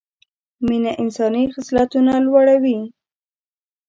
مینه 0.67 0.91
انساني 1.01 1.43
خصلتونه 1.53 2.13
لوړه 2.25 2.55
وي 2.63 2.79